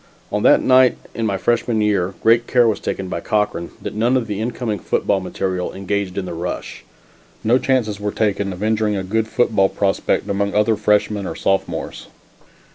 On 0.31 0.41
that 0.41 0.63
night 0.63 0.97
in 1.13 1.27
my 1.27 1.37
freshman 1.37 1.79
year, 1.79 2.15
great 2.23 2.47
care 2.47 2.67
was 2.67 2.79
taken 2.79 3.07
by 3.07 3.19
Cochran 3.19 3.69
that 3.79 3.93
none 3.93 4.17
of 4.17 4.25
the 4.25 4.41
incoming 4.41 4.79
football 4.79 5.19
material 5.19 5.71
engaged 5.73 6.17
in 6.17 6.25
the 6.25 6.33
rush. 6.33 6.83
No 7.43 7.59
chances 7.59 7.99
were 7.99 8.11
taken 8.11 8.51
of 8.51 8.63
injuring 8.63 8.95
a 8.97 9.03
good 9.03 9.27
football 9.27 9.69
prospect 9.69 10.27
among 10.27 10.55
either 10.55 10.75
freshmen 10.75 11.27
or 11.27 11.35
sophomores. 11.35 12.07